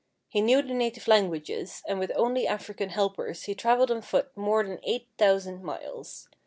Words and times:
He 0.29 0.41
knew 0.41 0.63
the 0.63 0.73
native 0.73 1.07
languages, 1.07 1.83
and 1.87 1.99
with 1.99 2.11
only 2.15 2.47
African 2.47 2.89
helpers 2.89 3.43
he 3.43 3.53
traveled 3.53 3.91
on 3.91 4.01
foot 4.01 4.35
more 4.35 4.63
than 4.63 4.79
eight 4.83 5.09
thousand 5.19 5.61
miles. 5.63 6.27